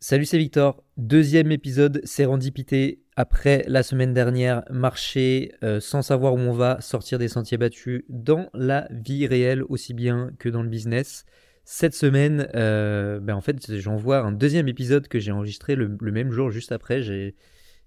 [0.00, 0.84] Salut, c'est Victor.
[0.96, 3.02] Deuxième épisode sérendipité.
[3.16, 8.04] Après la semaine dernière, marcher euh, sans savoir où on va, sortir des sentiers battus
[8.08, 11.24] dans la vie réelle aussi bien que dans le business.
[11.64, 16.30] Cette semaine, euh, ben en fait, j'envoie un deuxième épisode que j'ai enregistré le, même
[16.30, 17.02] jour, juste après.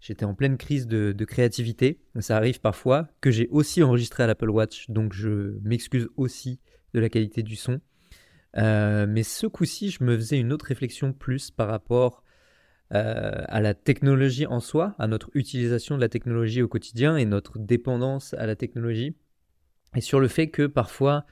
[0.02, 2.02] J'étais en pleine crise de, de, créativité.
[2.20, 3.08] Ça arrive parfois.
[3.22, 6.60] Que j'ai aussi enregistré à l'Apple Watch, donc je m'excuse aussi
[6.94, 7.80] de la qualité du son.
[8.58, 12.24] Euh, mais ce coup-ci, je me faisais une autre réflexion plus par rapport
[12.94, 17.26] euh, à la technologie en soi, à notre utilisation de la technologie au quotidien et
[17.26, 19.16] notre dépendance à la technologie,
[19.96, 21.26] et sur le fait que parfois,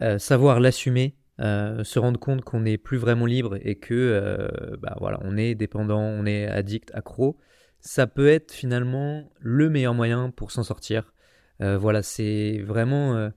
[0.00, 4.48] euh, savoir l'assumer, se rendre compte qu'on n'est plus vraiment libre et que
[4.78, 7.36] bah voilà, on est dépendant, on est addict, accro,
[7.80, 11.12] ça peut être finalement le meilleur moyen pour s'en sortir.
[11.58, 13.32] voilà, c'est vraiment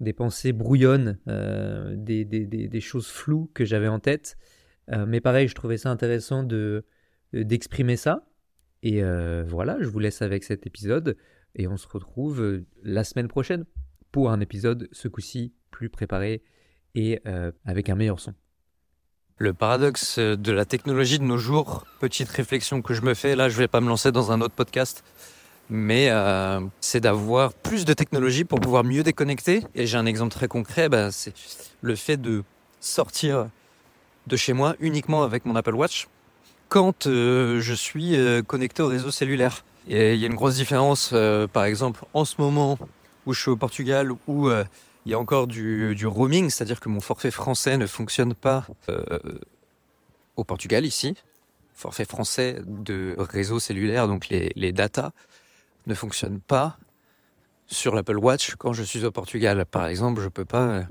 [0.00, 4.36] des pensées brouillonnes, euh, des, des, des, choses floues que j'avais en tête.
[4.92, 6.84] Euh, mais pareil, je trouvais ça intéressant de
[7.32, 8.28] d'exprimer ça.
[8.82, 11.16] Et euh, voilà, je vous laisse avec cet épisode.
[11.54, 13.64] Et on se retrouve la semaine prochaine
[14.12, 16.42] pour un épisode, ce coup-ci, plus préparé
[16.94, 17.20] et
[17.64, 18.34] avec un meilleur son.
[19.38, 23.48] Le paradoxe de la technologie de nos jours, petite réflexion que je me fais, là
[23.48, 25.02] je vais pas me lancer dans un autre podcast,
[25.68, 29.62] mais euh, c'est d'avoir plus de technologie pour pouvoir mieux déconnecter.
[29.74, 31.34] Et j'ai un exemple très concret, bah, c'est
[31.82, 32.44] le fait de
[32.80, 33.48] sortir
[34.26, 36.08] de chez moi uniquement avec mon Apple Watch
[36.68, 39.64] quand euh, je suis euh, connecté au réseau cellulaire.
[39.88, 41.14] Et il y a une grosse différence,
[41.52, 42.76] par exemple, en ce moment
[43.24, 46.98] où je suis au Portugal, où il y a encore du, roaming, c'est-à-dire que mon
[46.98, 48.66] forfait français ne fonctionne pas
[50.34, 51.14] au Portugal ici.
[51.72, 55.12] Forfait français de réseau cellulaire, donc les, les datas
[55.86, 56.78] ne fonctionne pas
[57.66, 59.64] sur l'Apple Watch quand je suis au Portugal.
[59.66, 60.82] Par exemple, je peux pas euh,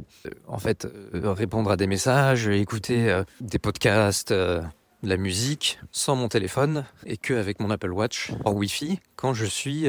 [0.47, 4.61] en fait euh, répondre à des messages, écouter euh, des podcasts, de
[5.03, 9.45] la musique sans mon téléphone et que avec mon Apple Watch en Wi-Fi quand je
[9.45, 9.85] suis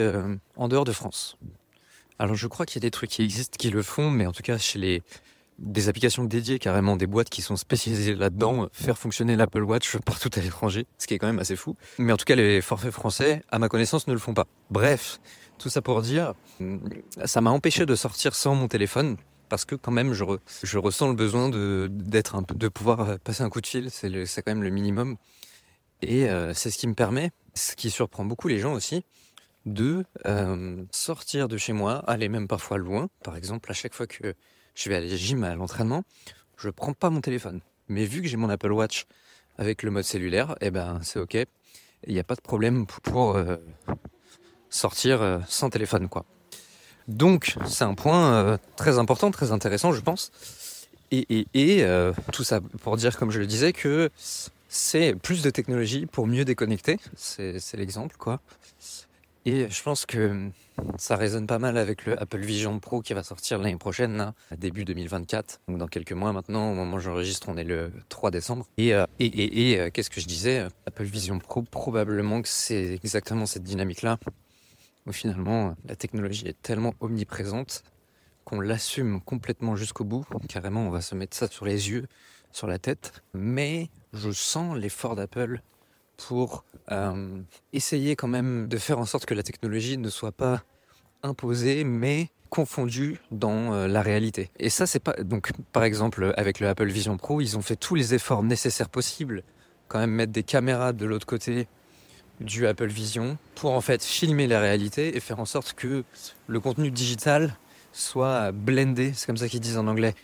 [0.57, 1.39] en dehors de France.
[2.19, 4.33] Alors je crois qu'il y a des trucs qui existent qui le font, mais en
[4.33, 5.03] tout cas chez les
[5.59, 10.31] des applications dédiées, carrément des boîtes qui sont spécialisées là-dedans, faire fonctionner l'Apple Watch partout
[10.37, 11.77] à l'étranger, ce qui est quand même assez fou.
[11.99, 14.47] Mais en tout cas, les forfaits français, à ma connaissance, ne le font pas.
[14.71, 15.21] Bref,
[15.59, 16.35] tout ça pour dire,
[17.25, 19.17] ça m'a empêché de sortir sans mon téléphone
[19.49, 20.25] parce que quand même, je,
[20.63, 23.91] je ressens le besoin de d'être un peu, de pouvoir passer un coup de fil.
[23.91, 25.17] C'est quand même le minimum.
[26.03, 29.05] Et euh, c'est ce qui me permet, ce qui surprend beaucoup les gens aussi,
[29.65, 33.09] de euh, sortir de chez moi, aller même parfois loin.
[33.23, 34.35] Par exemple, à chaque fois que
[34.77, 36.05] je vais à la gym, à l'entraînement,
[36.57, 37.61] je prends pas mon téléphone.
[37.89, 39.07] Mais vu que j'ai mon Apple Watch
[39.59, 41.35] avec le mode cellulaire, eh ben c'est ok.
[42.07, 43.57] Il n'y a pas de problème pour euh,
[44.71, 46.25] sortir euh, sans téléphone, quoi.
[47.09, 50.31] Donc c'est un point euh, très important, très intéressant, je pense.
[51.13, 51.87] Et, et
[52.33, 54.11] tout ça pour dire, comme je le disais, que
[54.69, 56.99] c'est plus de technologie pour mieux déconnecter.
[57.15, 58.41] C'est l'exemple, quoi.
[59.49, 60.51] Et je pense que
[60.99, 64.85] ça résonne pas mal avec le Apple Vision Pro qui va sortir l'année prochaine, début
[64.85, 65.61] 2024.
[65.69, 68.67] Donc dans quelques mois maintenant, au moment où j'enregistre, on est le 3 décembre.
[68.77, 73.47] Et, euh, et euh, qu'est-ce que je disais Apple Vision Pro, probablement que c'est exactement
[73.47, 74.19] cette dynamique-là,
[75.07, 77.85] où finalement la technologie est tellement omniprésente
[78.45, 80.27] qu'on l'assume complètement jusqu'au bout.
[80.49, 82.09] Carrément, on va se mettre ça sur les yeux,
[82.51, 83.23] sur la tête.
[83.33, 85.61] Mais je sens l'effort d'Apple
[86.17, 87.41] pour euh,
[87.73, 90.63] essayer quand même de faire en sorte que la technologie ne soit pas
[91.23, 94.51] imposée, mais confondue dans euh, la réalité.
[94.59, 95.15] Et ça, c'est pas.
[95.15, 98.89] Donc, par exemple, avec le Apple Vision Pro, ils ont fait tous les efforts nécessaires
[98.89, 99.43] possibles,
[99.89, 101.67] quand même mettre des caméras de l'autre côté
[102.41, 106.05] du Apple Vision pour en fait filmer la réalité et faire en sorte que
[106.47, 107.57] le contenu digital
[107.93, 110.15] soit blendé, c'est comme ça qu'ils disent en anglais.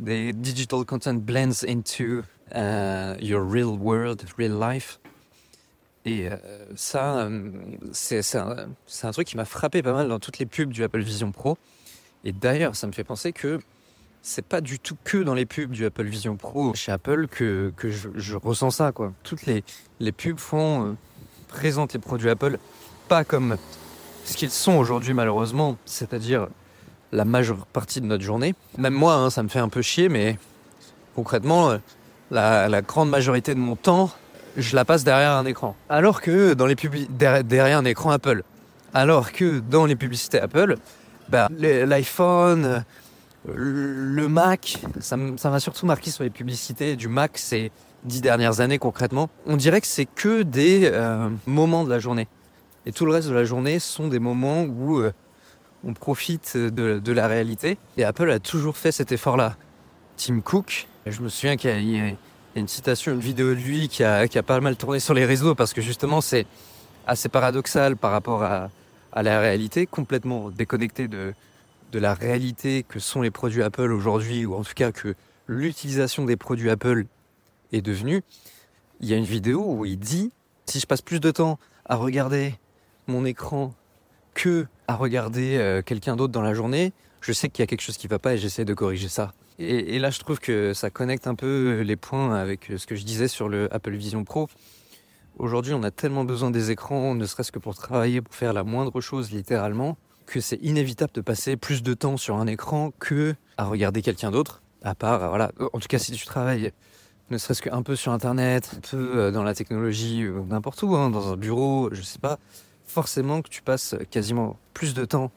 [0.00, 2.22] The digital content blends into
[2.54, 4.98] uh, your real world, real life.
[6.04, 6.36] Et euh,
[6.76, 7.50] ça, euh,
[7.92, 8.68] c'est un,
[9.02, 11.56] un, truc qui m'a frappé pas mal dans toutes les pubs du Apple Vision Pro.
[12.24, 13.58] Et d'ailleurs, ça me fait penser que
[14.20, 17.72] c'est pas du tout que dans les pubs du Apple Vision Pro chez Apple que,
[17.76, 18.92] que je, je, ressens ça.
[18.92, 19.12] Quoi.
[19.22, 19.64] Toutes les,
[20.00, 20.92] les pubs font, euh,
[21.48, 22.58] présentent les produits Apple
[23.08, 23.56] pas comme
[24.24, 26.48] ce qu'ils sont aujourd'hui malheureusement, c'est-à-dire
[27.12, 28.54] la majeure partie de notre journée.
[28.76, 30.38] Même moi, hein, ça me fait un peu chier, mais
[31.14, 31.78] concrètement,
[32.30, 34.10] la, la grande majorité de mon temps,
[34.56, 35.76] je la passe derrière un écran.
[35.88, 36.76] Alors que dans les
[37.44, 38.42] derrière un écran Apple.
[38.92, 40.76] Alors que dans les publicités Apple,
[41.28, 42.84] bah, l'iPhone,
[43.52, 47.72] le Mac, ça m'a surtout marqué sur les publicités du Mac ces
[48.04, 49.30] dix dernières années concrètement.
[49.46, 52.28] On dirait que c'est que des euh, moments de la journée.
[52.86, 55.12] Et tout le reste de la journée sont des moments où euh,
[55.86, 57.78] on profite de, de, la réalité.
[57.96, 59.56] Et Apple a toujours fait cet effort-là.
[60.16, 62.16] Tim Cook, je me souviens qu'il Il
[62.54, 65.72] une citation, une vidéo de lui qui a, pas mal tourné sur les réseaux parce
[65.72, 66.46] que justement c'est
[67.06, 68.70] assez paradoxal par rapport à,
[69.16, 71.34] la réalité, complètement déconnecté de,
[71.92, 75.14] de la réalité que sont les produits Apple aujourd'hui, ou en tout cas que
[75.46, 77.04] l'utilisation des produits Apple
[77.72, 78.22] est devenue.
[79.00, 80.32] Il y a une vidéo où il dit,
[80.66, 82.54] si je passe plus de temps à regarder
[83.06, 83.72] mon écran
[84.34, 86.92] que à regarder euh, quelqu'un d'autre dans la journée,
[87.24, 89.32] je sais qu'il y a quelque chose qui va pas et j'essaie de corriger ça.
[89.58, 93.04] Et, là, je trouve que ça connecte un peu les points avec ce que je
[93.04, 94.48] disais sur le Apple Vision Pro.
[95.38, 98.62] Aujourd'hui, on a tellement besoin des écrans, ne serait-ce que pour travailler, pour faire la
[98.62, 103.34] moindre chose littéralement, que c'est inévitable de passer plus de temps sur un écran que
[103.56, 104.60] à regarder quelqu'un d'autre.
[104.82, 106.72] À part, voilà, en tout cas, si tu travailles
[107.30, 111.08] ne serait-ce qu'un peu sur Internet, un peu euh, dans la technologie, n'importe où, hein,
[111.08, 112.38] dans un bureau, je sais pas,
[112.86, 115.30] forcément que tu passes quasiment plus de temps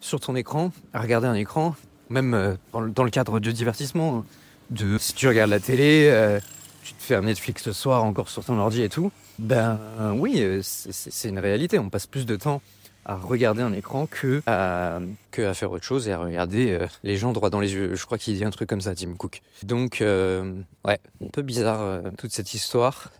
[0.00, 1.74] sur ton écran, à regarder un écran,
[2.08, 4.24] même euh, dans le cadre de divertissement,
[4.70, 6.40] de si tu regardes la télé, euh,
[6.82, 9.78] tu te fais un Netflix le soir encore sur ton ordi et tout, ben
[10.14, 12.60] oui, c'est une réalité, on passe plus de temps
[13.04, 15.00] à regarder un écran que à,
[15.30, 17.94] que à faire autre chose et à regarder euh, les gens droit dans les yeux.
[17.94, 19.42] Je crois qu'il dit un truc comme ça, Tim Cook.
[19.62, 20.54] Donc, euh,
[20.84, 23.10] ouais, un peu bizarre euh, toute cette histoire.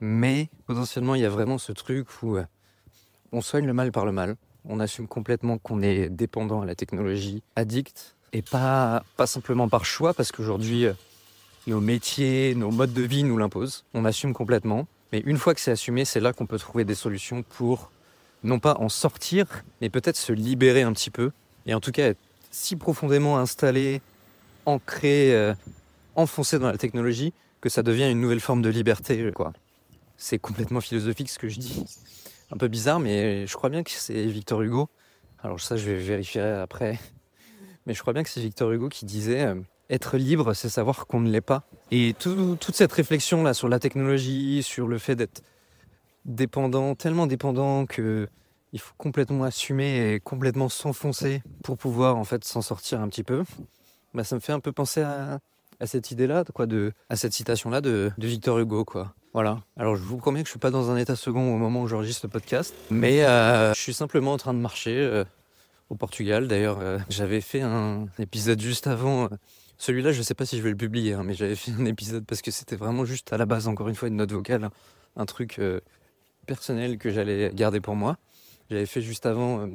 [0.00, 2.38] Mais potentiellement, il y a vraiment ce truc où
[3.32, 4.36] on soigne le mal par le mal.
[4.68, 10.12] On assume complètement qu'on est dépendant à la technologie, addict, et pas, simplement par choix,
[10.12, 10.86] parce qu'aujourd'hui,
[11.66, 13.84] nos métiers, nos modes de vie nous l'imposent.
[13.94, 14.86] On assume complètement.
[15.12, 17.90] Mais une fois que c'est assumé, c'est là qu'on peut trouver des solutions pour
[18.44, 21.32] non pas en sortir, mais peut-être se libérer un petit peu.
[21.66, 22.18] Et en tout cas, être
[22.50, 24.00] si profondément installé,
[24.66, 25.54] ancré, euh,
[26.14, 29.32] enfoncé dans la technologie, que ça devient une nouvelle forme de liberté.
[29.34, 29.52] Quoi.
[30.16, 31.84] C'est complètement philosophique ce que je dis.
[32.50, 34.88] Un peu bizarre, mais je crois bien que c'est Victor Hugo.
[35.42, 36.98] Alors ça, je vais vérifier après.
[37.86, 39.54] Mais je crois bien que c'est Victor Hugo qui disait euh,
[39.88, 41.62] être libre, c'est savoir qu'on ne l'est pas.
[41.90, 45.42] Et toute cette réflexion là sur la technologie, sur le fait d'être
[46.26, 48.28] dépendant, tellement dépendant que
[48.74, 53.24] il faut complètement assumer et complètement s'enfoncer pour pouvoir en fait s'en sortir un petit
[53.24, 53.44] peu.
[54.12, 55.40] Bah, ça me fait un peu penser à,
[55.86, 59.14] cette idée-là, quoi, de, à cette citation-là de, de, Victor Hugo, quoi.
[59.34, 59.60] Voilà.
[59.76, 61.86] Alors je vous promets que je suis pas dans un état second au moment où
[61.86, 65.24] j'enregistre le podcast, mais euh, je suis simplement en train de marcher euh,
[65.90, 66.48] au Portugal.
[66.48, 69.28] D'ailleurs, euh, j'avais fait un épisode juste avant.
[69.76, 72.24] Celui-là, je sais pas si je vais le publier, hein, mais j'avais fait un épisode
[72.24, 74.70] parce que c'était vraiment juste à la base, encore une fois, une note vocale,
[75.16, 75.60] un truc
[76.46, 78.16] personnel que j'allais garder pour moi.
[78.70, 79.68] J'avais fait juste avant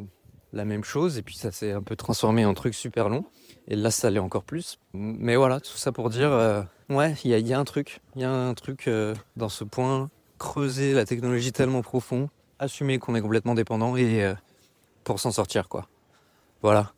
[0.54, 3.26] la même chose et puis ça s'est un peu transformé en truc super long.
[3.68, 4.80] Et là, ça allait encore plus.
[4.94, 8.26] Mais voilà, tout ça pour dire, euh, ouais, il y, a, un truc, il y
[8.26, 12.30] a un truc euh, dans ce point, creuser la technologie tellement profond,
[12.60, 14.34] assumer qu'on est complètement dépendant et
[15.04, 15.88] pour s'en sortir, quoi.
[16.62, 16.92] Voilà.